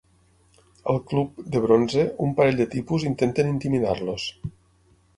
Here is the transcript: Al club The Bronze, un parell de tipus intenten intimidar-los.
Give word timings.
Al 0.93 0.97
club 1.11 1.43
The 1.57 1.61
Bronze, 1.67 2.07
un 2.29 2.33
parell 2.41 2.59
de 2.65 2.69
tipus 2.75 3.09
intenten 3.13 3.55
intimidar-los. 3.55 4.31